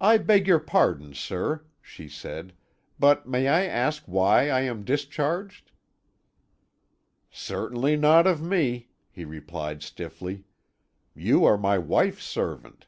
"I 0.00 0.16
beg 0.16 0.46
your 0.46 0.58
pardon, 0.58 1.12
sir," 1.12 1.66
she 1.82 2.08
said; 2.08 2.54
"but 2.98 3.28
may 3.28 3.46
I 3.46 3.66
ask 3.66 4.04
why 4.06 4.48
I 4.48 4.62
am 4.62 4.84
discharged?" 4.84 5.70
"Certainly 7.30 7.98
not 7.98 8.26
of 8.26 8.40
me," 8.40 8.88
he 9.10 9.26
replied 9.26 9.82
stiffly; 9.82 10.44
"you 11.14 11.44
are 11.44 11.58
my 11.58 11.76
wife's 11.76 12.24
servant. 12.24 12.86